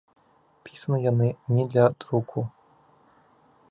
Пісаны 0.69 0.97
яны 1.11 1.29
не 1.59 1.63
для 1.75 1.85
друку. 2.01 2.39